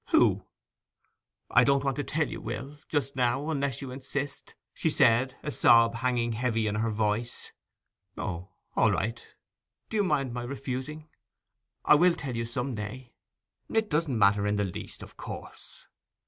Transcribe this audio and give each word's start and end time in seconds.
'Who?' 0.09 0.47
'I 1.51 1.63
don't 1.63 1.83
want 1.83 1.95
to 1.97 2.03
tell 2.03 2.27
you, 2.27 2.41
Will, 2.41 2.79
just 2.89 3.15
now, 3.15 3.51
unless 3.51 3.83
you 3.83 3.91
insist!' 3.91 4.55
she 4.73 4.89
said, 4.89 5.35
a 5.43 5.51
sob 5.51 5.93
hanging 5.93 6.31
heavy 6.31 6.65
in 6.65 6.73
her 6.73 6.89
voice. 6.89 7.51
'O, 8.17 8.49
all 8.75 8.91
right.' 8.91 9.35
'Do 9.91 9.97
you 9.97 10.03
mind 10.03 10.33
my 10.33 10.41
refusing? 10.41 11.07
I 11.85 11.93
will 11.93 12.15
tell 12.15 12.35
you 12.35 12.45
some 12.45 12.73
day.' 12.73 13.13
'It 13.71 13.91
doesn't 13.91 14.17
matter 14.17 14.47
in 14.47 14.55
the 14.55 14.65
least, 14.65 15.03
of 15.03 15.17
course. 15.17 15.85